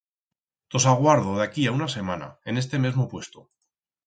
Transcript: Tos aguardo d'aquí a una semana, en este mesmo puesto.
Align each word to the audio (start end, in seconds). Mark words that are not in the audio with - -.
Tos 0.75 0.87
aguardo 0.91 1.35
d'aquí 1.39 1.67
a 1.67 1.75
una 1.75 1.89
semana, 1.97 2.31
en 2.53 2.63
este 2.63 2.81
mesmo 2.89 3.05
puesto. 3.15 3.47